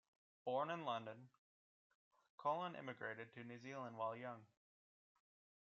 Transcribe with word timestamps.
Born 0.45 0.71
in 0.71 0.83
London, 0.83 1.29
Cullen 2.41 2.75
emigrated 2.75 3.31
to 3.35 3.43
New 3.43 3.59
Zealand 3.59 3.97
while 3.99 4.15
young. 4.15 4.39